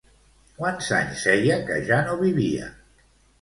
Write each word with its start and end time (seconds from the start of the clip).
Quants 0.61 0.87
anys 0.99 1.21
feia 1.29 1.59
que 1.67 1.77
ja 1.91 2.01
no 2.09 2.17
vivia? 2.23 2.73